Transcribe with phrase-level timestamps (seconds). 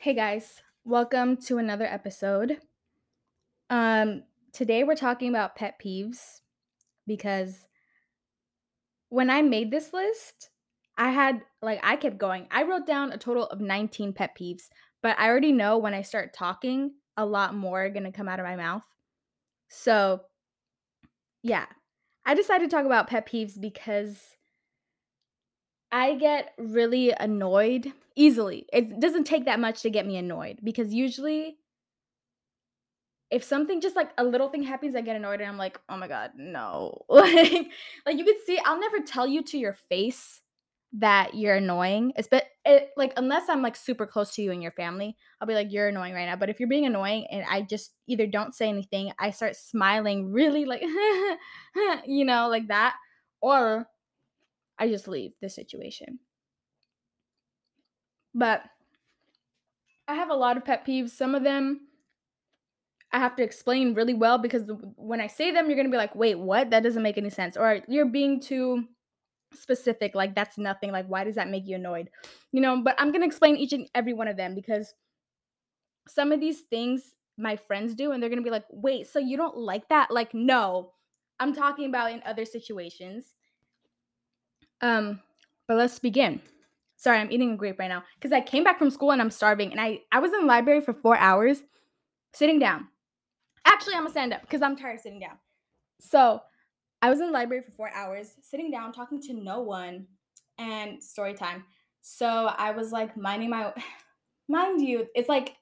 [0.00, 2.58] Hey guys, welcome to another episode.
[3.68, 6.38] Um today we're talking about pet peeves
[7.04, 7.66] because
[9.08, 10.50] when I made this list,
[10.96, 12.46] I had like I kept going.
[12.52, 14.68] I wrote down a total of 19 pet peeves,
[15.02, 18.28] but I already know when I start talking, a lot more are going to come
[18.28, 18.84] out of my mouth.
[19.66, 20.20] So,
[21.42, 21.66] yeah.
[22.24, 24.37] I decided to talk about pet peeves because
[25.90, 28.66] I get really annoyed easily.
[28.72, 31.56] It doesn't take that much to get me annoyed because usually
[33.30, 35.96] if something just like a little thing happens, I get annoyed and I'm like, oh
[35.96, 37.02] my god, no.
[37.08, 37.70] like,
[38.06, 40.40] like you can see, I'll never tell you to your face
[40.94, 42.12] that you're annoying.
[42.16, 45.48] It's but it like unless I'm like super close to you and your family, I'll
[45.48, 46.36] be like, you're annoying right now.
[46.36, 50.32] But if you're being annoying and I just either don't say anything, I start smiling
[50.32, 50.82] really like
[52.06, 52.96] you know, like that,
[53.42, 53.86] or
[54.78, 56.20] I just leave the situation.
[58.34, 58.62] But
[60.06, 61.10] I have a lot of pet peeves.
[61.10, 61.88] Some of them
[63.10, 66.14] I have to explain really well because when I say them, you're gonna be like,
[66.14, 66.70] wait, what?
[66.70, 67.56] That doesn't make any sense.
[67.56, 68.84] Or you're being too
[69.54, 70.92] specific, like that's nothing.
[70.92, 72.10] Like, why does that make you annoyed?
[72.52, 74.94] You know, but I'm gonna explain each and every one of them because
[76.06, 79.36] some of these things my friends do, and they're gonna be like, wait, so you
[79.36, 80.10] don't like that?
[80.10, 80.92] Like, no,
[81.40, 83.32] I'm talking about in other situations.
[84.80, 85.20] Um,
[85.66, 86.40] but let's begin.
[86.96, 89.30] Sorry, I'm eating a grape right now because I came back from school and I'm
[89.30, 91.62] starving, and I I was in the library for four hours,
[92.32, 92.88] sitting down
[93.68, 95.36] Actually, I'm gonna stand up because I'm tired of sitting down.
[96.00, 96.40] So
[97.02, 100.06] I was in the library for four hours, sitting down, talking to no one,
[100.56, 101.64] and story time.
[102.00, 103.74] So I was like minding my
[104.48, 105.54] mind you, it's like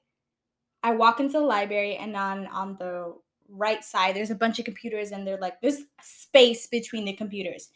[0.83, 3.13] I walk into the library and on on the
[3.49, 7.69] right side there's a bunch of computers and they're like there's space between the computers.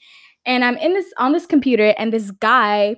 [0.45, 2.97] And I'm in this on this computer and this guy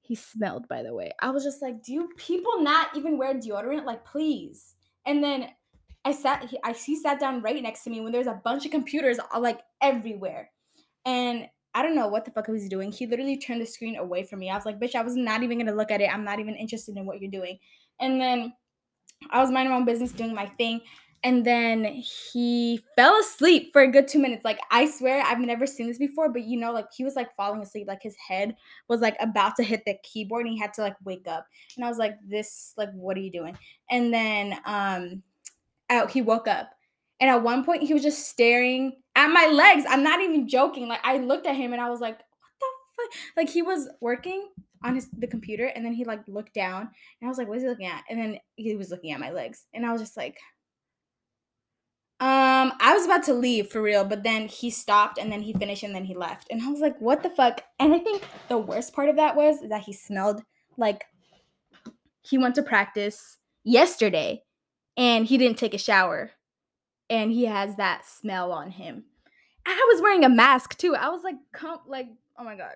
[0.00, 1.12] he smelled by the way.
[1.20, 3.84] I was just like, do you people not even wear deodorant?
[3.84, 4.74] Like please.
[5.06, 5.48] And then
[6.04, 8.64] I sat he, I he sat down right next to me when there's a bunch
[8.64, 10.50] of computers uh, like everywhere.
[11.04, 12.90] And I don't know what the fuck he was doing.
[12.90, 14.50] He literally turned the screen away from me.
[14.50, 16.12] I was like, bitch, I was not even gonna look at it.
[16.12, 17.58] I'm not even interested in what you're doing.
[18.00, 18.54] And then
[19.30, 20.80] I was minding my own business, doing my thing.
[21.24, 24.44] And then he fell asleep for a good two minutes.
[24.44, 27.34] Like, I swear I've never seen this before, but you know, like he was like
[27.36, 27.88] falling asleep.
[27.88, 28.54] Like his head
[28.88, 31.46] was like about to hit the keyboard and he had to like wake up.
[31.76, 33.58] And I was like, this, like, what are you doing?
[33.90, 35.22] And then um
[35.90, 36.70] out he woke up
[37.20, 40.88] and at one point he was just staring at my legs i'm not even joking
[40.88, 43.88] like i looked at him and i was like what the fuck like he was
[44.00, 44.48] working
[44.84, 47.56] on his the computer and then he like looked down and i was like what
[47.56, 50.00] is he looking at and then he was looking at my legs and i was
[50.00, 50.38] just like
[52.20, 55.52] um i was about to leave for real but then he stopped and then he
[55.52, 58.22] finished and then he left and i was like what the fuck and i think
[58.48, 60.42] the worst part of that was that he smelled
[60.76, 61.04] like
[62.22, 64.42] he went to practice yesterday
[64.96, 66.32] and he didn't take a shower
[67.08, 69.04] and he has that smell on him.
[69.66, 70.94] I was wearing a mask too.
[70.94, 72.08] I was like, come, like,
[72.38, 72.74] oh my god,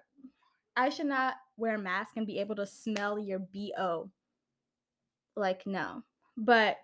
[0.77, 4.11] I should not wear a mask and be able to smell your bo.
[5.37, 6.03] Like, no.
[6.37, 6.77] But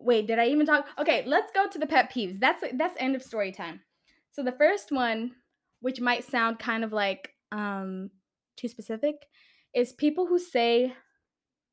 [0.00, 0.86] wait, did I even talk?
[0.98, 2.38] Okay, let's go to the pet peeves.
[2.38, 3.80] That's that's end of story time.
[4.32, 5.32] So the first one,
[5.80, 8.10] which might sound kind of like um
[8.56, 9.26] too specific,
[9.74, 10.94] is people who say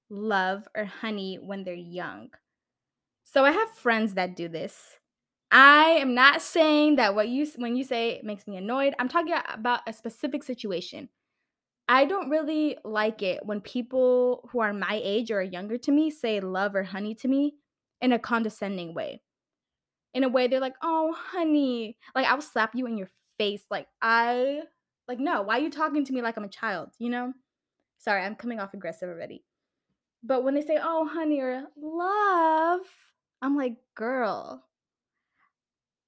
[0.09, 2.29] love or honey when they're young.
[3.23, 4.99] So I have friends that do this.
[5.51, 8.95] I am not saying that what you when you say makes me annoyed.
[8.99, 11.09] I'm talking about a specific situation.
[11.89, 16.09] I don't really like it when people who are my age or younger to me
[16.09, 17.55] say love or honey to me
[18.01, 19.21] in a condescending way.
[20.13, 23.65] In a way they're like, "Oh, honey." Like I will slap you in your face
[23.71, 24.63] like I
[25.07, 27.33] like no, why are you talking to me like I'm a child, you know?
[27.99, 29.45] Sorry, I'm coming off aggressive already.
[30.23, 32.81] But when they say, "Oh, honey," or "love,"
[33.41, 34.65] I'm like, girl,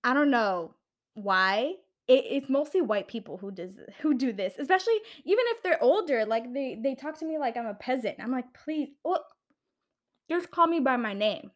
[0.04, 0.76] I don't know
[1.14, 1.76] why.
[2.08, 4.96] It, it's mostly white people who does who do this, especially
[5.26, 6.26] even if they're older.
[6.26, 8.18] Like they they talk to me like I'm a peasant.
[8.20, 9.26] I'm like, please, look,
[10.30, 11.52] just call me by my name.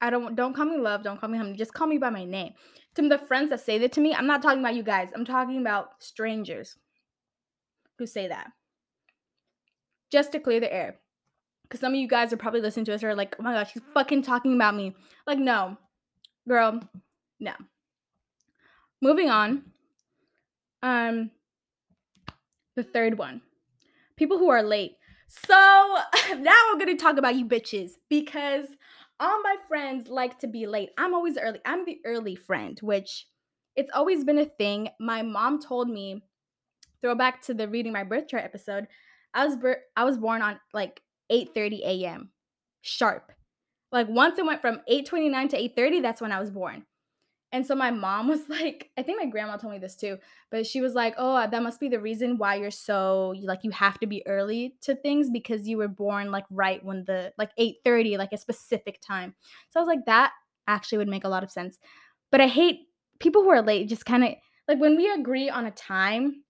[0.00, 2.24] I don't don't call me love, don't call me honey, just call me by my
[2.24, 2.52] name.
[2.96, 5.10] To the friends that say that to me, I'm not talking about you guys.
[5.14, 6.76] I'm talking about strangers
[7.98, 8.50] who say that.
[10.10, 10.96] Just to clear the air
[11.70, 13.72] because some of you guys are probably listening to us are like, oh my gosh,
[13.72, 14.92] she's fucking talking about me.
[15.24, 15.76] Like, no,
[16.48, 16.80] girl,
[17.38, 17.52] no.
[19.00, 19.62] Moving on.
[20.82, 21.30] Um,
[22.74, 23.42] the third one,
[24.16, 24.96] people who are late.
[25.28, 25.54] So
[26.38, 28.66] now I'm gonna talk about you bitches because
[29.20, 30.90] all my friends like to be late.
[30.98, 31.60] I'm always early.
[31.64, 33.26] I'm the early friend, which
[33.76, 34.88] it's always been a thing.
[34.98, 36.22] My mom told me,
[37.02, 38.88] throwback to the reading my birth chart episode,
[39.34, 42.30] I was bur- I was born on like 8:30 a.m.
[42.80, 43.32] sharp.
[43.92, 46.86] Like once it went from 8:29 to 8:30, that's when I was born.
[47.52, 50.18] And so my mom was like, I think my grandma told me this too,
[50.50, 53.70] but she was like, "Oh, that must be the reason why you're so like you
[53.72, 57.50] have to be early to things because you were born like right when the like
[57.58, 59.34] 8:30, like a specific time."
[59.70, 60.32] So I was like, that
[60.68, 61.78] actually would make a lot of sense.
[62.30, 62.88] But I hate
[63.20, 64.30] people who are late just kind of
[64.68, 66.44] like when we agree on a time,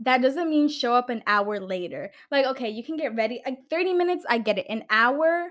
[0.00, 2.10] that doesn't mean show up an hour later.
[2.30, 3.40] Like, okay, you can get ready.
[3.46, 4.66] Like 30 minutes, I get it.
[4.68, 5.48] An hour,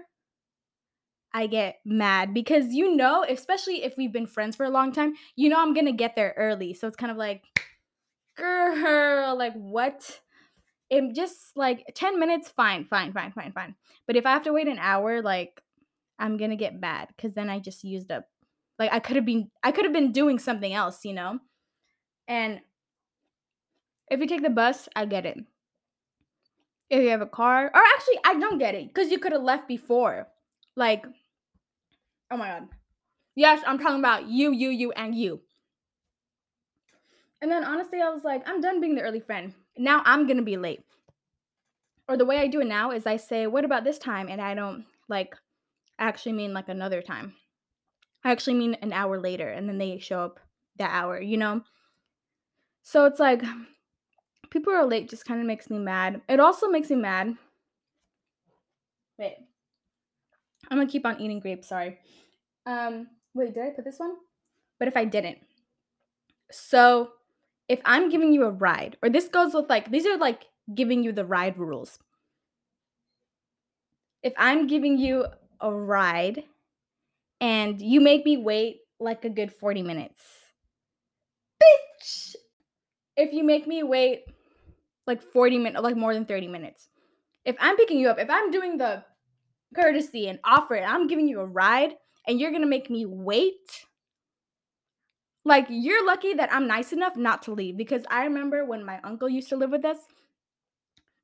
[1.35, 5.15] I get mad because you know, especially if we've been friends for a long time,
[5.35, 6.73] you know I'm gonna get there early.
[6.73, 7.43] So it's kind of like,
[8.37, 10.21] girl, like what?
[10.89, 13.75] It just like 10 minutes, fine, fine, fine, fine, fine.
[14.07, 15.61] But if I have to wait an hour, like
[16.17, 18.29] I'm gonna get mad because then I just used up
[18.79, 21.39] like I could have been I could have been doing something else, you know?
[22.29, 22.61] And
[24.09, 25.37] if you take the bus, I get it.
[26.89, 29.43] If you have a car, or actually I don't get it because you could have
[29.43, 30.29] left before.
[30.77, 31.05] Like
[32.31, 32.67] Oh my god.
[33.35, 35.41] Yes, I'm talking about you, you, you, and you.
[37.41, 39.53] And then honestly, I was like, I'm done being the early friend.
[39.77, 40.83] Now I'm gonna be late.
[42.07, 44.29] Or the way I do it now is I say, what about this time?
[44.29, 45.35] And I don't like
[45.99, 47.33] actually mean like another time.
[48.23, 50.39] I actually mean an hour later, and then they show up
[50.77, 51.61] that hour, you know?
[52.81, 53.43] So it's like
[54.49, 56.21] people are late just kind of makes me mad.
[56.27, 57.35] It also makes me mad.
[59.19, 59.37] Wait.
[60.69, 61.99] I'm gonna keep on eating grapes, sorry.
[62.65, 64.15] Um, wait, did I put this one?
[64.79, 65.39] But if I didn't.
[66.51, 67.11] So
[67.67, 71.03] if I'm giving you a ride, or this goes with like, these are like giving
[71.03, 71.99] you the ride rules.
[74.23, 75.25] If I'm giving you
[75.61, 76.43] a ride
[77.39, 80.21] and you make me wait like a good 40 minutes,
[81.61, 82.35] bitch,
[83.17, 84.25] if you make me wait
[85.05, 86.89] like 40 minutes, like more than 30 minutes,
[87.45, 89.03] if I'm picking you up, if I'm doing the
[89.75, 91.95] courtesy and offer it, I'm giving you a ride
[92.27, 93.85] and you're gonna make me wait.
[95.43, 98.99] Like, you're lucky that I'm nice enough not to leave because I remember when my
[99.03, 99.97] uncle used to live with us.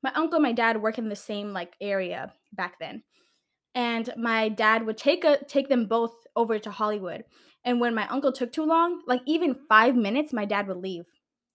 [0.02, 3.02] My uncle and my dad work in the same like area back then.
[3.74, 7.24] And my dad would take a take them both over to Hollywood.
[7.64, 11.04] And when my uncle took too long, like even 5 minutes, my dad would leave.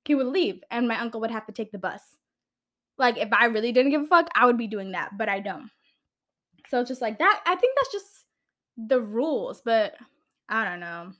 [0.06, 2.02] He would leave and my uncle would have to take the bus.
[2.98, 5.40] Like if I really didn't give a fuck, I would be doing that, but I
[5.40, 5.70] don't.
[6.70, 7.42] So it's just like that.
[7.46, 8.26] I think that's just
[8.78, 9.96] the rules, but
[10.50, 11.14] I don't know.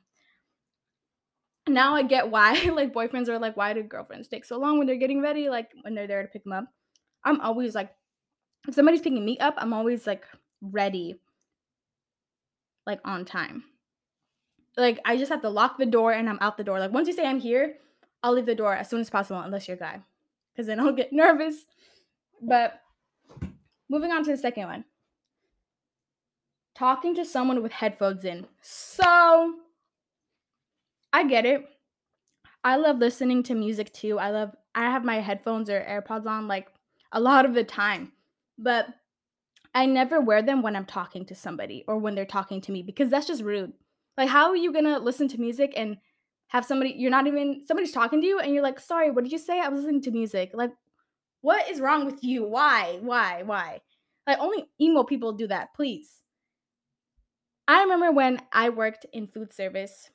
[1.68, 4.88] Now I get why like boyfriends are like, why do girlfriends take so long when
[4.88, 5.50] they're getting ready?
[5.50, 6.66] Like when they're there to pick them up.
[7.24, 7.92] I'm always like,
[8.68, 10.26] if somebody's picking me up, I'm always like
[10.62, 11.20] ready,
[12.86, 13.64] like on time.
[14.76, 16.80] Like I just have to lock the door and I'm out the door.
[16.80, 17.78] Like once you say I'm here,
[18.22, 20.02] I'll leave the door as soon as possible, unless you're a guy,
[20.54, 21.66] because then I'll get nervous.
[22.42, 22.82] But
[23.90, 24.86] moving on to the second one
[26.78, 28.46] talking to someone with headphones in.
[28.62, 29.56] So
[31.12, 31.66] I get it.
[32.64, 34.20] I love listening to music too.
[34.20, 36.68] I love I have my headphones or AirPods on like
[37.12, 38.12] a lot of the time.
[38.60, 38.88] But
[39.74, 42.84] I never wear them when I'm talking to somebody or when they're talking to me
[42.84, 43.74] because that's just rude.
[44.18, 45.98] Like how are you going to listen to music and
[46.50, 49.34] have somebody you're not even somebody's talking to you and you're like, "Sorry, what did
[49.34, 49.60] you say?
[49.60, 50.72] I was listening to music." Like
[51.42, 52.44] what is wrong with you?
[52.44, 53.00] Why?
[53.02, 53.42] Why?
[53.44, 53.82] Why?
[54.28, 56.24] Like only emo people do that, please.
[57.68, 60.10] I remember when I worked in food service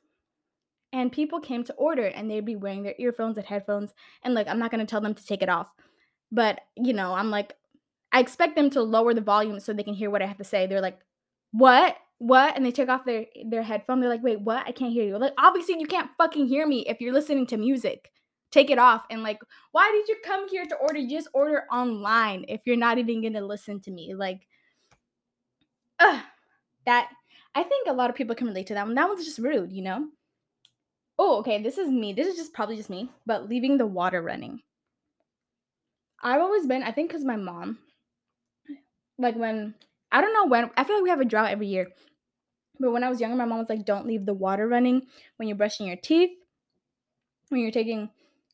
[0.93, 3.93] and people came to order and they'd be wearing their earphones and headphones.
[4.23, 5.73] And like, I'm not going to tell them to take it off.
[6.31, 7.55] But, you know, I'm like,
[8.13, 10.45] I expect them to lower the volume so they can hear what I have to
[10.45, 10.67] say.
[10.67, 10.99] They're like,
[11.53, 11.97] what?
[12.19, 12.57] What?
[12.57, 14.01] And they take off their their headphone.
[14.01, 14.67] They're like, wait, what?
[14.67, 15.19] I can't hear you.
[15.19, 18.11] Like, obviously you can't fucking hear me if you're listening to music.
[18.51, 19.05] Take it off.
[19.11, 19.41] And like,
[19.73, 21.01] why did you come here to order?
[21.09, 24.15] just order online if you're not even gonna listen to me.
[24.15, 24.47] Like,
[25.99, 26.23] ugh,
[26.87, 27.11] that
[27.55, 28.95] I think a lot of people can relate to that one.
[28.95, 30.07] That one's just rude, you know?
[31.19, 32.13] Oh, okay, this is me.
[32.13, 34.61] This is just probably just me, but leaving the water running.
[36.23, 37.79] I've always been, I think because my mom,
[39.19, 39.75] like when,
[40.11, 41.89] I don't know when, I feel like we have a drought every year.
[42.81, 45.03] But when I was younger, my mom was like, don't leave the water running
[45.37, 46.31] when you're brushing your teeth,
[47.51, 48.09] when you're taking,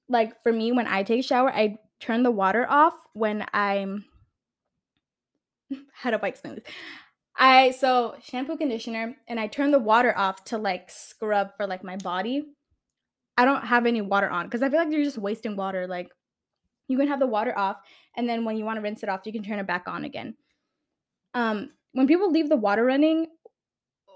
[0.08, 4.04] like for me, when I take a shower, I turn the water off when I'm,
[5.92, 6.64] how do I explain this?
[7.38, 11.84] I so shampoo conditioner and I turn the water off to like scrub for like
[11.84, 12.46] my body.
[13.36, 15.86] I don't have any water on because I feel like you're just wasting water.
[15.86, 16.10] Like
[16.88, 17.76] you can have the water off
[18.16, 20.04] and then when you want to rinse it off, you can turn it back on
[20.04, 20.34] again.
[21.34, 23.28] Um, when people leave the water running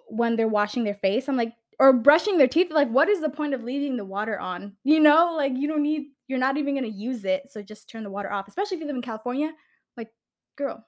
[0.09, 3.31] when they're washing their face, I'm like, or brushing their teeth, like, what is the
[3.31, 4.76] point of leaving the water on?
[4.85, 8.05] You know, like you don't need you're not even gonna use it, so just turn
[8.05, 8.49] the water off.
[8.49, 9.52] Especially if you live in California,
[9.97, 10.11] like,
[10.57, 10.85] girl,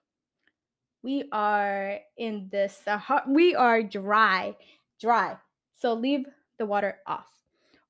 [1.05, 3.25] we are in the Sahara.
[3.29, 4.57] We are dry,
[4.99, 5.37] dry.
[5.79, 6.25] So leave
[6.59, 7.29] the water off.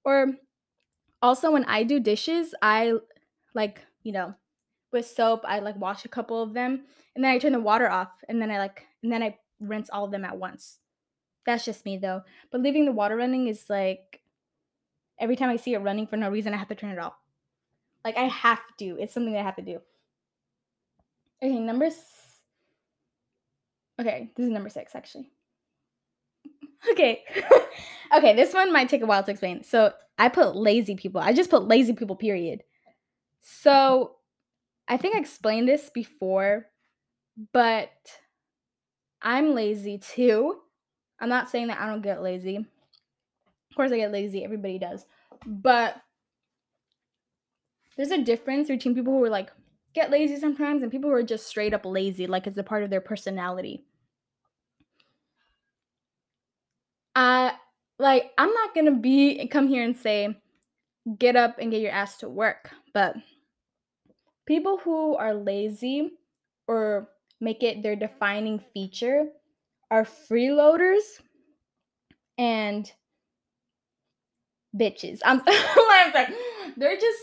[0.05, 0.33] Or
[1.23, 2.95] also when I do dishes, I
[3.55, 4.35] like you know
[4.93, 6.83] with soap I like wash a couple of them
[7.15, 9.89] and then I turn the water off and then I like and then I rinse
[9.91, 10.81] all of them at once.
[11.47, 12.23] That's just me though.
[12.51, 14.23] But leaving the water running is like
[15.21, 17.15] every time I see it running for no reason, I have to turn it off.
[18.05, 18.99] Like I have to.
[18.99, 19.81] It's something I have to do.
[21.41, 21.91] Okay, number.
[24.01, 25.31] Okay, this is number six actually.
[26.93, 27.25] Okay.
[28.15, 29.65] okay, this one might take a while to explain.
[29.65, 31.19] So I put lazy people.
[31.19, 32.63] I just put lazy people, period.
[33.41, 34.17] So
[34.87, 36.67] I think I explained this before,
[37.55, 37.91] but
[39.23, 40.61] I'm lazy too.
[41.19, 42.57] I'm not saying that I don't get lazy.
[42.57, 44.45] Of course, I get lazy.
[44.45, 45.07] Everybody does.
[45.47, 45.97] But
[47.97, 49.51] there's a difference between people who are like
[49.95, 52.83] get lazy sometimes and people who are just straight up lazy, like it's a part
[52.83, 53.85] of their personality.
[57.15, 57.53] Uh
[57.99, 60.37] like I'm not gonna be come here and say
[61.19, 63.15] get up and get your ass to work, but
[64.47, 66.13] people who are lazy
[66.67, 67.09] or
[67.41, 69.27] make it their defining feature
[69.91, 71.03] are freeloaders
[72.39, 72.91] and
[74.77, 75.21] bitches.
[75.25, 76.35] I'm, I'm sorry.
[76.77, 77.21] They're just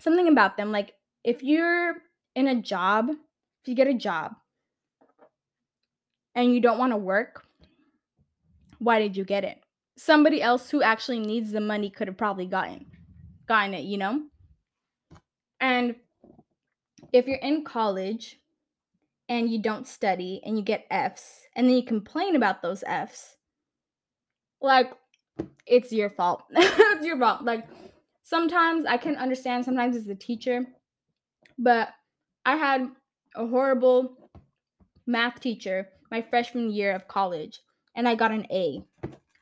[0.00, 0.72] something about them.
[0.72, 0.94] Like
[1.26, 1.96] if you're
[2.36, 4.36] in a job, if you get a job
[6.36, 7.44] and you don't want to work,
[8.78, 9.58] why did you get it?
[9.98, 12.86] Somebody else who actually needs the money could have probably gotten
[13.48, 14.22] gotten it, you know?
[15.60, 15.96] And
[17.12, 18.38] if you're in college
[19.28, 23.36] and you don't study and you get Fs and then you complain about those Fs,
[24.60, 24.92] like
[25.66, 26.44] it's your fault.
[26.50, 27.42] it's your fault.
[27.42, 27.66] Like
[28.22, 30.66] sometimes I can understand sometimes as a teacher,
[31.58, 31.88] but
[32.44, 32.88] I had
[33.34, 34.16] a horrible
[35.06, 37.60] math teacher my freshman year of college
[37.94, 38.82] and I got an A.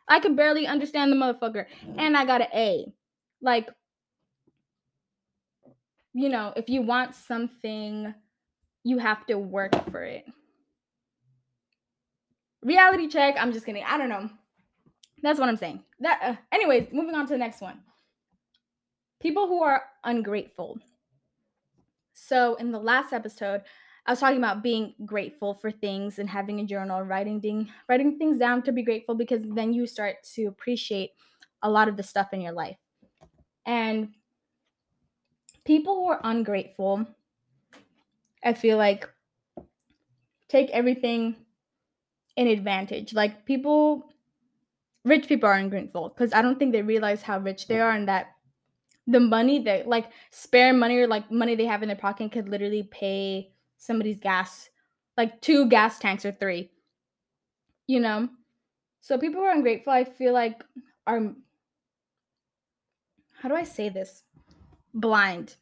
[0.09, 1.67] I could barely understand the motherfucker
[1.99, 2.93] and I got an A.
[3.41, 3.69] Like
[6.15, 8.15] you know, if you want something,
[8.85, 10.25] you have to work for it.
[12.63, 13.83] Reality check, I'm just kidding.
[13.85, 14.31] I don't know.
[15.23, 15.83] That's what I'm saying.
[16.01, 17.81] That uh, anyways, moving on to the next one.
[19.21, 20.79] People who are ungrateful.
[22.15, 23.63] So, in the last episode,
[24.07, 28.19] I was talking about being grateful for things and having a journal, writing thing, writing
[28.19, 31.11] things down to be grateful because then you start to appreciate
[31.63, 32.77] a lot of the stuff in your life.
[33.67, 34.11] And
[35.65, 37.07] people who are ungrateful,
[38.45, 39.09] I feel like
[40.49, 41.35] take everything
[42.37, 43.13] in advantage.
[43.13, 44.13] Like people
[45.05, 48.09] rich people are ungrateful because I don't think they realize how rich they are and
[48.09, 48.34] that
[49.07, 52.49] the money that like spare money or like money they have in their pocket could
[52.49, 54.71] literally pay somebody's gas
[55.17, 56.71] like two gas tanks or three
[57.87, 58.29] you know?
[59.01, 60.65] So people who are ungrateful i feel like
[61.07, 61.35] are
[63.41, 64.23] how do i say this?
[64.95, 65.57] Blind.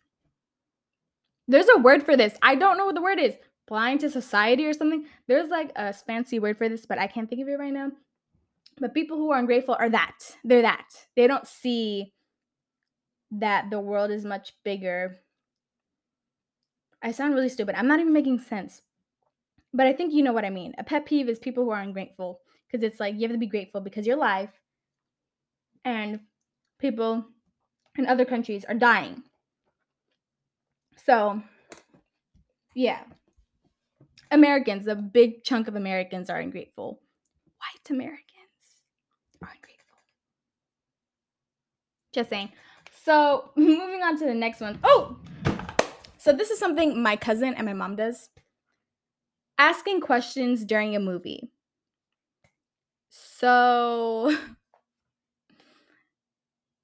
[1.49, 2.37] There's a word for this.
[2.43, 3.35] I don't know what the word is.
[3.67, 5.07] Blind to society or something.
[5.27, 7.91] There's like a fancy word for this but i can't think of it right now.
[8.79, 10.37] But people who are ungrateful are that.
[10.45, 10.87] They're that.
[11.17, 12.13] They don't see
[13.33, 15.19] that the world is much bigger.
[17.03, 17.75] I sound really stupid.
[17.75, 18.83] I'm not even making sense.
[19.75, 20.75] But I think you know what I mean.
[20.79, 23.47] A pet peeve is people who are ungrateful because it's like you have to be
[23.47, 24.51] grateful because you're alive
[25.85, 26.21] and
[26.79, 27.25] people
[27.97, 29.23] in other countries are dying.
[31.05, 31.43] So,
[32.75, 33.01] yeah.
[34.31, 37.01] Americans, a big chunk of Americans are ungrateful.
[37.59, 38.21] White Americans
[39.43, 39.99] are ungrateful.
[42.13, 42.51] Just saying.
[43.05, 44.79] So moving on to the next one.
[44.85, 45.17] Oh,
[46.19, 48.29] so this is something my cousin and my mom does.
[49.59, 51.51] Asking questions during a movie.
[53.11, 54.37] So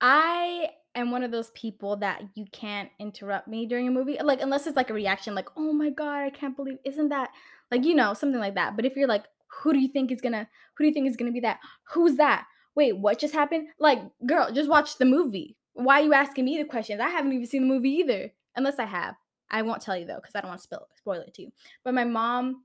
[0.00, 4.18] I am one of those people that you can't interrupt me during a movie.
[4.22, 7.30] Like unless it's like a reaction like, "Oh my god, I can't believe isn't that
[7.70, 9.24] like, you know, something like that." But if you're like,
[9.62, 11.60] "Who do you think is to who do you think is to be that?
[11.92, 12.46] Who's that?
[12.74, 15.57] Wait, what just happened?" Like, girl, just watch the movie.
[15.78, 17.00] Why are you asking me the questions?
[17.00, 18.32] I haven't even seen the movie either.
[18.56, 19.14] Unless I have.
[19.50, 21.52] I won't tell you though, because I don't want to spoil spoil it to you.
[21.84, 22.64] But my mom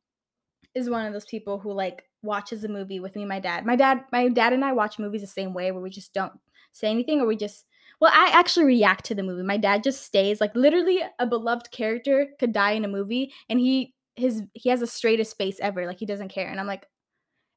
[0.73, 3.65] is one of those people who like watches a movie with me, my dad.
[3.65, 6.33] My dad, my dad and I watch movies the same way where we just don't
[6.71, 7.65] say anything or we just
[8.01, 9.43] well, I actually react to the movie.
[9.43, 13.59] My dad just stays like literally a beloved character could die in a movie and
[13.59, 15.85] he his he has the straightest face ever.
[15.85, 16.47] Like he doesn't care.
[16.47, 16.87] And I'm like,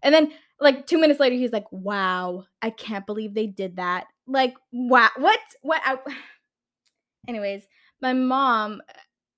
[0.03, 4.07] and then like two minutes later, he's like, wow, I can't believe they did that.
[4.27, 5.41] Like, wow, what?
[5.63, 5.83] What?
[5.85, 5.99] I,
[7.29, 7.67] Anyways,
[8.01, 8.83] my mom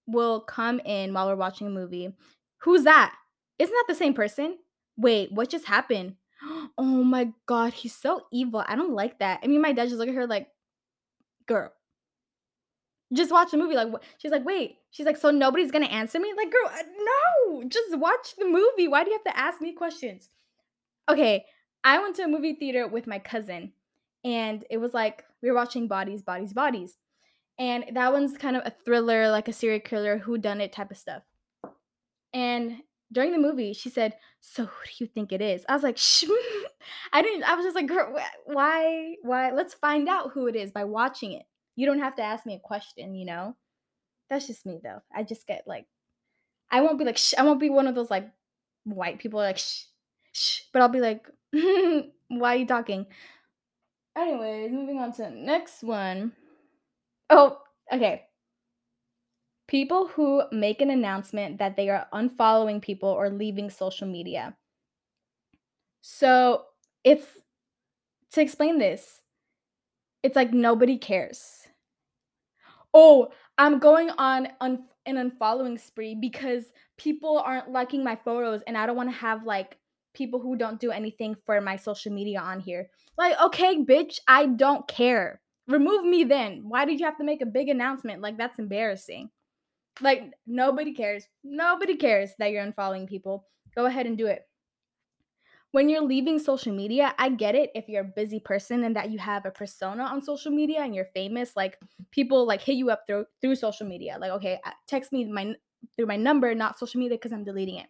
[0.07, 2.13] will come in while we're watching a movie.
[2.59, 3.15] Who's that?
[3.59, 4.59] Isn't that the same person?
[4.97, 6.17] Wait, what just happened?
[6.81, 8.63] Oh my god, he's so evil.
[8.65, 9.41] I don't like that.
[9.43, 10.47] I mean, my dad just look at her like,
[11.47, 11.73] girl,
[13.13, 13.75] just watch the movie.
[13.75, 14.77] Like, she's like, wait.
[14.91, 16.33] She's like, so nobody's gonna answer me?
[16.37, 16.83] Like, girl, uh,
[17.51, 18.87] no, just watch the movie.
[18.87, 20.31] Why do you have to ask me questions?
[21.09, 21.45] Okay,
[21.83, 23.73] I went to a movie theater with my cousin,
[24.25, 26.97] and it was like we were watching Bodies, Bodies, Bodies,
[27.59, 30.91] and that one's kind of a thriller, like a serial killer, who done it type
[30.91, 31.23] of stuff.
[32.33, 32.79] And
[33.13, 35.97] during the movie, she said, "So who do you think it is?" I was like,
[35.99, 36.25] Shh.
[37.13, 37.45] I didn't.
[37.45, 39.17] I was just like, "Girl, why?
[39.23, 39.51] Why?
[39.53, 41.47] Let's find out who it is by watching it.
[41.77, 43.57] You don't have to ask me a question, you know."
[44.31, 45.01] That's just me, though.
[45.15, 45.87] I just get like,
[46.71, 47.35] I won't be like, Shh.
[47.39, 48.31] I won't be one of those like
[48.85, 49.85] white people like, shh,
[50.33, 50.61] shh.
[50.73, 51.27] But I'll be like,
[52.29, 53.07] "Why are you talking?"
[54.19, 56.33] Anyways, moving on to the next one.
[57.31, 57.59] Oh,
[57.93, 58.29] okay
[59.69, 64.57] people who make an announcement that they are unfollowing people or leaving social media.
[66.01, 66.65] So
[67.05, 67.27] it's
[68.33, 69.21] to explain this,
[70.23, 71.69] it's like nobody cares.
[72.93, 78.77] Oh, I'm going on un- an unfollowing spree because people aren't liking my photos and
[78.77, 79.77] I don't want to have like
[80.19, 82.91] people who don't do anything for my social media on here.
[83.17, 85.41] Like, okay, bitch, I don't care.
[85.69, 86.65] Remove me then.
[86.67, 88.21] Why did you have to make a big announcement?
[88.21, 89.31] Like, that's embarrassing.
[90.01, 91.25] Like nobody cares.
[91.43, 93.47] Nobody cares that you're unfollowing people.
[93.75, 94.43] Go ahead and do it.
[95.73, 99.11] When you're leaving social media, I get it if you're a busy person and that
[99.11, 101.57] you have a persona on social media and you're famous.
[101.57, 101.79] Like
[102.11, 104.17] people like hit you up through through social media.
[104.19, 105.55] Like okay, uh, text me my
[105.97, 107.87] through my number, not social media because I'm deleting it.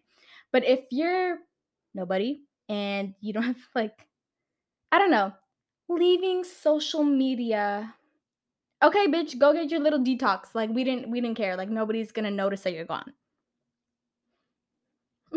[0.51, 1.39] But if you're
[1.93, 4.07] nobody and you don't have like
[4.91, 5.33] I don't know,
[5.87, 7.93] leaving social media
[8.81, 10.55] Okay, bitch, go get your little detox.
[10.55, 11.57] Like we didn't we didn't care.
[11.57, 13.13] Like nobody's gonna notice that you're gone.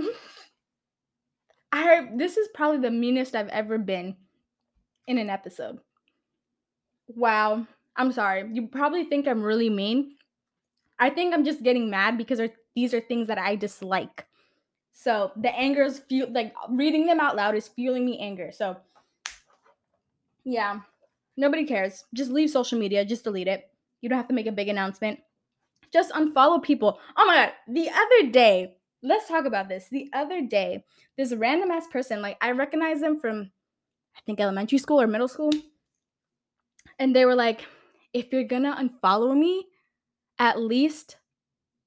[1.73, 4.17] I heard this is probably the meanest I've ever been
[5.08, 5.78] in an episode.
[7.08, 7.67] Wow.
[7.97, 8.49] I'm sorry.
[8.52, 10.15] You probably think I'm really mean.
[10.99, 12.41] I think I'm just getting mad because
[12.76, 14.26] these are things that I dislike.
[14.93, 18.50] So the anger is feel like reading them out loud is fueling me anger.
[18.52, 18.76] So
[20.45, 20.81] yeah.
[21.37, 22.05] Nobody cares.
[22.13, 23.71] Just leave social media, just delete it.
[24.00, 25.21] You don't have to make a big announcement.
[25.93, 26.99] Just unfollow people.
[27.17, 29.89] Oh my god, the other day, let's talk about this.
[29.89, 30.85] The other day,
[31.17, 33.50] this random ass person, like I recognize them from
[34.17, 35.52] I think elementary school or middle school.
[36.99, 37.67] And they were like,
[38.13, 39.67] if you're gonna unfollow me,
[40.39, 41.17] at least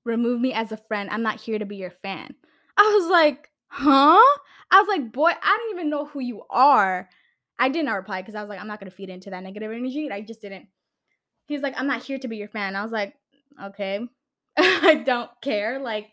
[0.05, 1.09] remove me as a friend.
[1.11, 2.35] I'm not here to be your fan.
[2.77, 4.39] I was like, huh?
[4.71, 7.09] I was like, boy, I don't even know who you are.
[7.57, 9.71] I did not reply because I was like, I'm not gonna feed into that negative
[9.71, 10.09] energy.
[10.11, 10.67] I just didn't.
[11.47, 12.75] He's like, I'm not here to be your fan.
[12.75, 13.15] I was like,
[13.61, 13.99] okay,
[14.57, 15.79] I don't care.
[15.79, 16.09] Like,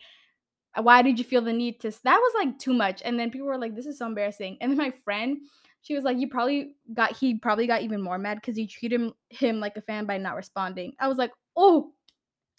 [0.81, 1.91] why did you feel the need to?
[2.05, 3.03] That was like too much.
[3.05, 4.59] And then people were like, this is so embarrassing.
[4.61, 5.39] And then my friend,
[5.83, 9.13] she was like, you probably got he probably got even more mad because you treated
[9.31, 10.93] him like a fan by not responding.
[11.01, 11.93] I was like, oh,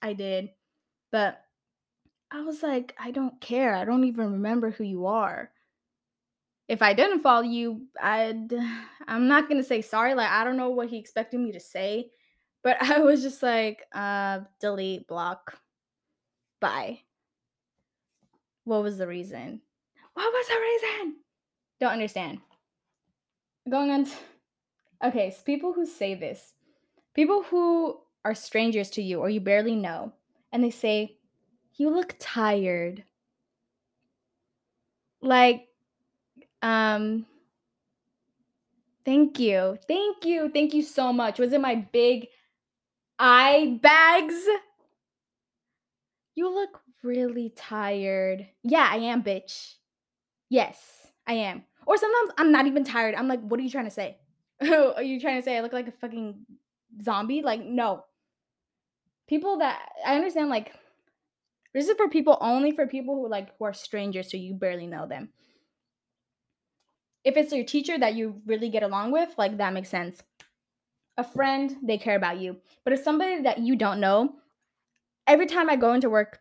[0.01, 0.49] I did,
[1.11, 1.42] but
[2.33, 3.75] I was like, I don't care.
[3.75, 5.51] I don't even remember who you are
[6.67, 8.53] if I didn't follow you, I'd
[9.07, 10.15] I'm not gonna say sorry.
[10.15, 12.11] Like I don't know what he expected me to say,
[12.63, 15.57] but I was just like, uh, delete, block,
[16.59, 16.99] bye.
[18.65, 19.61] What was the reason?
[20.13, 21.15] What was the reason?
[21.79, 22.39] Don't understand.
[23.69, 24.05] Going on.
[24.05, 24.11] T-
[25.03, 26.53] okay, so people who say this,
[27.13, 30.13] people who are strangers to you or you barely know,
[30.53, 31.17] and they say,
[31.75, 33.03] "You look tired."
[35.21, 35.67] Like
[36.63, 37.25] um,
[39.05, 39.77] thank you.
[39.87, 40.49] Thank you.
[40.51, 41.37] Thank you so much.
[41.37, 42.27] Was it my big
[43.19, 44.35] eye bags?
[46.35, 48.47] You look really tired.
[48.63, 49.75] Yeah, I am, bitch.
[50.49, 50.79] Yes,
[51.27, 51.63] I am.
[51.85, 53.13] Or sometimes I'm not even tired.
[53.13, 54.17] I'm like, what are you trying to say?
[54.61, 56.35] are you trying to say I look like a fucking
[57.03, 57.41] zombie?
[57.41, 58.05] Like, no.
[59.27, 60.73] People that I understand, like,
[61.73, 64.87] this is for people only for people who like who are strangers, so you barely
[64.87, 65.29] know them
[67.23, 70.21] if it's your teacher that you really get along with, like that makes sense.
[71.17, 72.57] A friend, they care about you.
[72.83, 74.35] But if somebody that you don't know,
[75.27, 76.39] every time I go into work,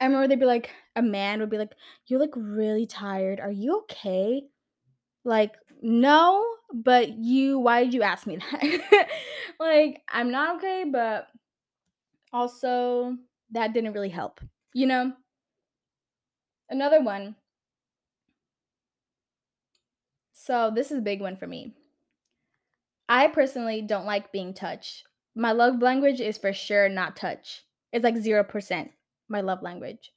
[0.00, 1.74] I remember they'd be like, a man would be like,
[2.06, 3.38] You look really tired.
[3.38, 4.42] Are you okay?
[5.24, 9.08] Like, no, but you, why did you ask me that?
[9.60, 11.28] like, I'm not okay, but
[12.32, 13.16] also
[13.52, 14.40] that didn't really help,
[14.74, 15.12] you know?
[16.68, 17.36] Another one
[20.34, 21.72] so, this is a big one for me.
[23.08, 27.64] I personally don't like being touched my love language is for sure not touch.
[27.92, 28.90] It's like 0%
[29.28, 30.12] my love language.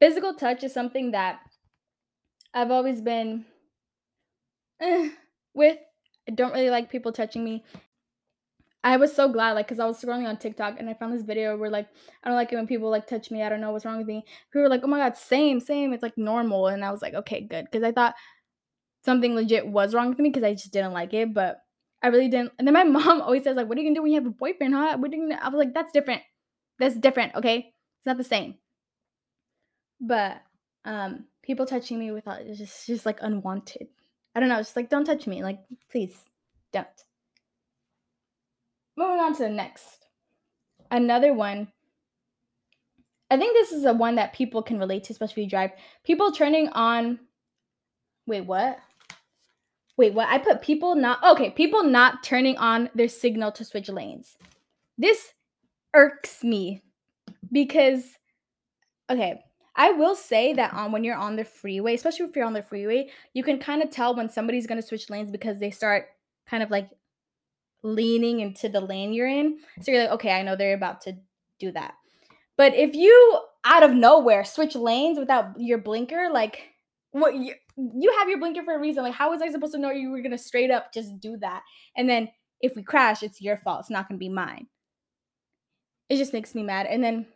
[0.00, 1.40] Physical touch is something that
[2.54, 3.44] I've always been
[4.80, 5.10] eh,
[5.54, 5.78] with.
[6.28, 7.64] I don't really like people touching me.
[8.84, 11.22] I was so glad, like, because I was scrolling on TikTok and I found this
[11.22, 11.88] video where, like,
[12.22, 13.42] I don't like it when people like touch me.
[13.42, 14.24] I don't know what's wrong with me.
[14.50, 15.92] People were like, oh my God, same, same.
[15.92, 16.68] It's like normal.
[16.68, 17.64] And I was like, okay, good.
[17.64, 18.14] Because I thought
[19.04, 21.34] something legit was wrong with me because I just didn't like it.
[21.34, 21.58] But
[22.02, 22.52] I really didn't.
[22.58, 24.26] And then my mom always says, like, what are you gonna do when you have
[24.26, 24.96] a boyfriend, huh?
[24.98, 25.40] What are you gonna?
[25.42, 26.22] I was like, that's different.
[26.78, 27.74] That's different, okay?
[27.98, 28.54] It's not the same.
[30.00, 30.40] But
[30.84, 33.88] um people touching me without it's just just like unwanted.
[34.34, 35.42] I don't know, it's just like don't touch me.
[35.42, 35.58] Like,
[35.90, 36.16] please
[36.72, 36.86] don't.
[38.98, 40.06] Moving on to the next.
[40.90, 41.68] Another one.
[43.30, 45.70] I think this is a one that people can relate to, especially if you drive.
[46.02, 47.20] People turning on
[48.26, 48.80] wait, what?
[49.96, 50.28] Wait, what?
[50.28, 54.36] I put people not okay, people not turning on their signal to switch lanes.
[54.96, 55.32] This
[55.94, 56.82] irks me
[57.52, 58.02] because
[59.08, 59.44] okay,
[59.76, 62.62] I will say that on when you're on the freeway, especially if you're on the
[62.62, 66.06] freeway, you can kind of tell when somebody's going to switch lanes because they start
[66.48, 66.90] kind of like
[67.82, 69.58] leaning into the lane you're in.
[69.80, 71.16] So you're like, okay, I know they're about to
[71.58, 71.94] do that.
[72.56, 76.70] But if you out of nowhere switch lanes without your blinker, like
[77.12, 79.02] what you, you have your blinker for a reason.
[79.02, 81.62] Like, how was I supposed to know you were gonna straight up just do that?
[81.96, 82.28] And then
[82.60, 83.80] if we crash, it's your fault.
[83.80, 84.66] It's not gonna be mine.
[86.08, 86.86] It just makes me mad.
[86.86, 87.26] And then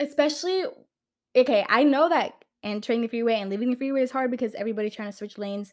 [0.00, 0.64] especially
[1.34, 4.94] okay, I know that entering the freeway and leaving the freeway is hard because everybody's
[4.94, 5.72] trying to switch lanes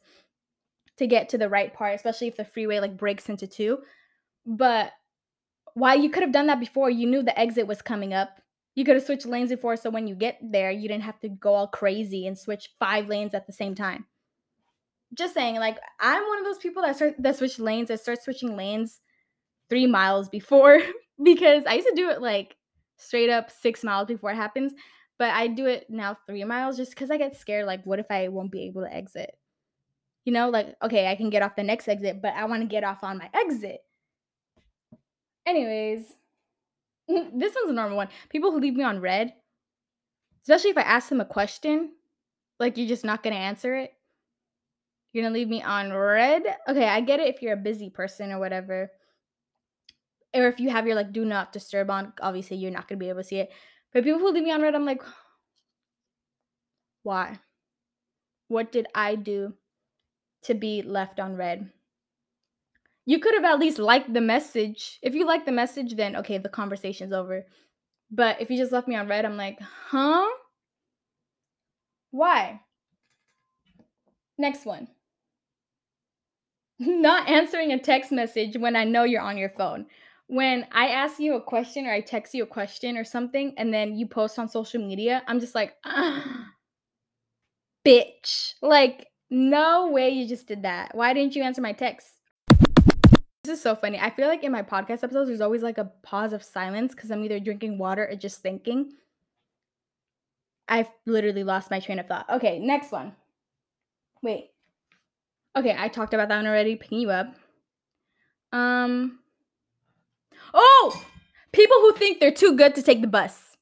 [0.98, 3.80] to get to the right part, especially if the freeway like breaks into two.
[4.46, 4.92] But
[5.74, 8.40] why you could have done that before, you knew the exit was coming up.
[8.76, 11.30] You could have switched lanes before, so when you get there, you didn't have to
[11.30, 14.06] go all crazy and switch five lanes at the same time.
[15.14, 18.24] Just saying, like I'm one of those people that start that switch lanes, that start
[18.24, 19.00] switching lanes
[19.70, 20.80] three miles before
[21.24, 22.56] because I used to do it like
[22.98, 24.74] straight up six miles before it happens.
[25.20, 27.68] But I do it now three miles just because I get scared.
[27.68, 29.38] Like, what if I won't be able to exit?
[30.26, 32.68] You know, like, okay, I can get off the next exit, but I want to
[32.68, 33.82] get off on my exit.
[35.46, 36.06] Anyways,
[37.08, 38.10] this one's a normal one.
[38.30, 39.34] People who leave me on red,
[40.44, 41.92] especially if I ask them a question,
[42.60, 43.94] like you're just not going to answer it.
[45.12, 46.44] You're going to leave me on red.
[46.68, 48.92] Okay, I get it if you're a busy person or whatever.
[50.34, 53.04] Or if you have your like do not disturb on, obviously you're not going to
[53.04, 53.52] be able to see it.
[53.94, 55.04] But people who leave me on red, I'm like,
[57.04, 57.38] why?
[58.48, 59.54] What did I do
[60.44, 61.70] to be left on red?
[63.06, 65.00] You could have at least liked the message.
[65.02, 67.46] If you like the message, then okay, the conversation's over.
[68.12, 70.28] But if you just left me on red, I'm like, huh?
[72.12, 72.62] Why?
[74.38, 74.88] Next one.
[76.80, 79.88] Not answering a text message when I know you're on your phone
[80.28, 83.74] when I ask you a question or I text you a question or something and
[83.74, 86.48] then you post on social media, I'm just like, ah,
[87.86, 88.54] bitch.
[88.62, 90.96] Like, no way you just did that.
[90.96, 92.08] Why didn't you answer my text?
[93.44, 94.00] This is so funny.
[94.00, 97.12] I feel like in my podcast episodes, there's always like a pause of silence because
[97.12, 98.94] I'm either drinking water or just thinking.
[100.70, 102.30] I've literally lost my train of thought.
[102.30, 103.14] Okay, next one.
[104.22, 104.52] Wait.
[105.58, 107.36] Okay, I talked about that one already, picking you up.
[108.54, 109.20] Um,
[110.54, 111.06] Oh,
[111.52, 113.53] people who think they're too good to take the bus.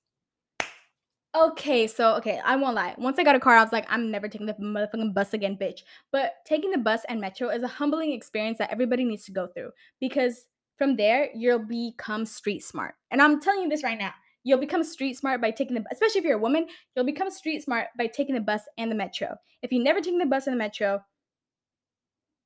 [1.34, 2.94] Okay, so okay, I won't lie.
[2.98, 5.58] Once I got a car, I was like, I'm never taking the motherfucking bus again,
[5.58, 5.80] bitch.
[6.12, 9.48] But taking the bus and metro is a humbling experience that everybody needs to go
[9.48, 10.46] through because
[10.78, 12.96] from there you'll become street smart.
[13.12, 14.12] And I'm telling you this right now.
[14.44, 17.63] You'll become street smart by taking the especially if you're a woman, you'll become street
[17.63, 19.36] smart by taking the bus and the metro.
[19.62, 21.02] If you never taken the bus and the metro,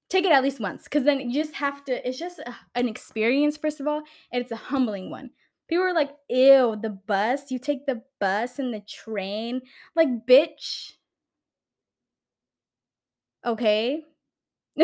[0.10, 2.88] take it at least once because then you just have to it's just a, an
[2.88, 5.30] experience first of all and it's a humbling one
[5.68, 7.52] people are like ew the bus?
[7.52, 9.62] You take the bus and the train?
[9.96, 10.94] Like bitch.
[13.46, 14.04] Okay.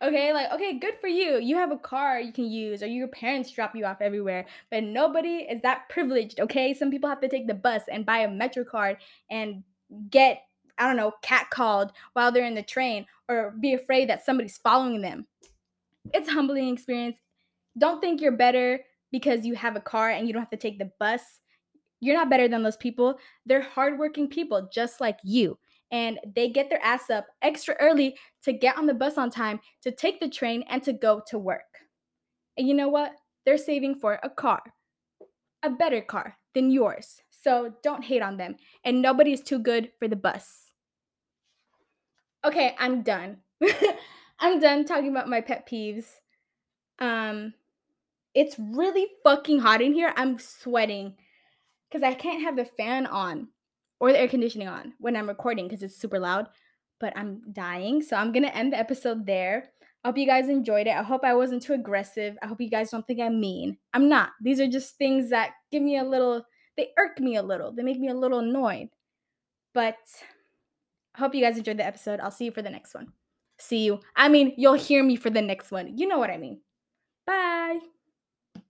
[0.00, 1.38] Okay like okay good for you.
[1.38, 4.84] You have a car you can use or your parents drop you off everywhere but
[4.84, 6.72] nobody is that privileged okay?
[6.72, 8.98] Some people have to take the bus and buy a metro card
[9.30, 9.64] and
[10.10, 10.42] get
[10.78, 15.02] I don't know, catcalled while they're in the train or be afraid that somebody's following
[15.02, 15.26] them.
[16.14, 17.16] It's a humbling experience.
[17.76, 20.78] Don't think you're better because you have a car and you don't have to take
[20.78, 21.22] the bus.
[22.00, 23.18] You're not better than those people.
[23.46, 25.58] They're hardworking people just like you.
[25.90, 29.58] And they get their ass up extra early to get on the bus on time,
[29.82, 31.62] to take the train, and to go to work.
[32.56, 33.12] And you know what?
[33.46, 34.60] They're saving for a car,
[35.62, 37.22] a better car than yours.
[37.30, 38.56] So don't hate on them.
[38.84, 40.72] And nobody's too good for the bus.
[42.44, 43.38] Okay, I'm done.
[44.40, 46.06] I'm done talking about my pet peeves.
[46.98, 47.54] Um
[48.38, 50.12] It's really fucking hot in here.
[50.16, 51.16] I'm sweating
[51.90, 53.48] because I can't have the fan on
[53.98, 56.46] or the air conditioning on when I'm recording because it's super loud.
[57.00, 58.00] But I'm dying.
[58.00, 59.70] So I'm going to end the episode there.
[60.04, 60.94] I hope you guys enjoyed it.
[60.94, 62.38] I hope I wasn't too aggressive.
[62.40, 63.76] I hope you guys don't think I'm mean.
[63.92, 64.30] I'm not.
[64.40, 66.44] These are just things that give me a little,
[66.76, 67.72] they irk me a little.
[67.72, 68.88] They make me a little annoyed.
[69.74, 69.98] But
[71.16, 72.20] I hope you guys enjoyed the episode.
[72.20, 73.12] I'll see you for the next one.
[73.58, 73.98] See you.
[74.14, 75.98] I mean, you'll hear me for the next one.
[75.98, 76.60] You know what I mean.
[77.26, 77.97] Bye.